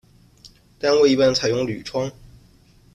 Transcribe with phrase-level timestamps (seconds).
[0.79, 2.11] 单位一般采用铝窗。